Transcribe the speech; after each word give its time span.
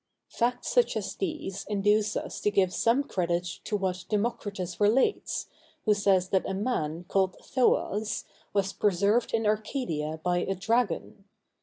_]Facts 0.35 0.69
such 0.69 0.97
as 0.97 1.13
these 1.13 1.63
induce 1.69 2.15
us 2.17 2.41
to 2.41 2.49
give 2.49 2.73
some 2.73 3.03
credit 3.03 3.43
to 3.65 3.77
what 3.77 4.05
Democritus 4.09 4.81
relates, 4.81 5.45
who 5.85 5.93
says 5.93 6.29
that 6.29 6.49
a 6.49 6.55
man, 6.55 7.03
called 7.07 7.37
Thoas, 7.43 8.25
was 8.51 8.73
preserved 8.73 9.31
in 9.31 9.45
Arcadia 9.45 10.19
by 10.23 10.39
a 10.39 10.55
dragon. 10.55 11.25